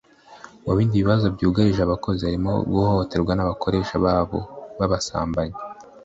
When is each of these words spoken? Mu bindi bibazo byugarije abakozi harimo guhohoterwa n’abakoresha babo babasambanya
Mu 0.65 0.71
bindi 0.77 1.01
bibazo 1.01 1.25
byugarije 1.35 1.81
abakozi 1.83 2.21
harimo 2.27 2.53
guhohoterwa 2.71 3.31
n’abakoresha 3.35 3.95
babo 4.05 4.39
babasambanya 4.79 5.57